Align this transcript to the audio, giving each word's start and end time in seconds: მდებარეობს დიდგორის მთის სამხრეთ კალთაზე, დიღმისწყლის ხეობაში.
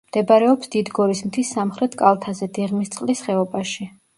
მდებარეობს 0.11 0.71
დიდგორის 0.75 1.21
მთის 1.27 1.51
სამხრეთ 1.57 1.99
კალთაზე, 2.01 2.51
დიღმისწყლის 2.59 3.25
ხეობაში. 3.29 3.89